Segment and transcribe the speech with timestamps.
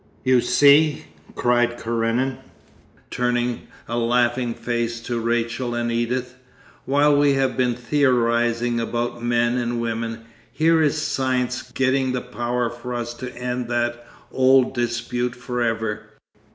[0.23, 1.05] 'You see,'
[1.35, 2.39] cried Karenin,
[3.11, 6.33] turning a laughing face to Rachel and Edith,
[6.85, 12.71] 'while we have been theorising about men and women, here is science getting the power
[12.71, 16.01] for us to end that old dispute for ever.